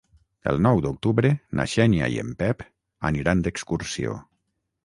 El 0.51 0.55
nou 0.67 0.79
d'octubre 0.85 1.31
na 1.59 1.67
Xènia 1.75 2.09
i 2.15 2.19
en 2.23 2.33
Pep 2.41 2.65
aniran 3.11 3.45
d'excursió. 3.49 4.21